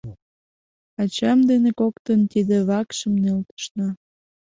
Ачам 1.01 1.39
дене 1.49 1.71
коктын 1.79 2.19
тиде 2.31 2.57
вакшым 2.69 3.13
нӧлтышна. 3.23 3.89